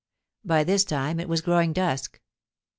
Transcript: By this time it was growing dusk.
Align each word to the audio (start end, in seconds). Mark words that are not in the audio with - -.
By 0.43 0.63
this 0.63 0.83
time 0.83 1.19
it 1.19 1.29
was 1.29 1.41
growing 1.41 1.73
dusk. 1.73 2.19